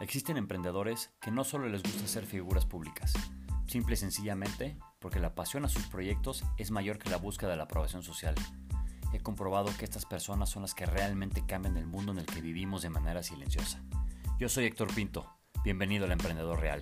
Existen 0.00 0.36
emprendedores 0.36 1.10
que 1.20 1.32
no 1.32 1.42
solo 1.42 1.68
les 1.68 1.82
gusta 1.82 2.06
ser 2.06 2.24
figuras 2.24 2.64
públicas, 2.64 3.12
simple 3.66 3.94
y 3.94 3.96
sencillamente 3.96 4.78
porque 5.00 5.18
la 5.18 5.34
pasión 5.34 5.64
a 5.64 5.68
sus 5.68 5.86
proyectos 5.88 6.44
es 6.56 6.70
mayor 6.70 6.98
que 6.98 7.10
la 7.10 7.16
búsqueda 7.16 7.50
de 7.50 7.56
la 7.56 7.64
aprobación 7.64 8.04
social. 8.04 8.36
He 9.12 9.18
comprobado 9.18 9.76
que 9.76 9.84
estas 9.84 10.06
personas 10.06 10.50
son 10.50 10.62
las 10.62 10.74
que 10.74 10.86
realmente 10.86 11.44
cambian 11.44 11.76
el 11.76 11.86
mundo 11.86 12.12
en 12.12 12.18
el 12.18 12.26
que 12.26 12.40
vivimos 12.40 12.82
de 12.82 12.90
manera 12.90 13.24
silenciosa. 13.24 13.82
Yo 14.38 14.48
soy 14.48 14.66
Héctor 14.66 14.94
Pinto, 14.94 15.28
bienvenido 15.64 16.04
al 16.04 16.12
Emprendedor 16.12 16.60
Real. 16.60 16.80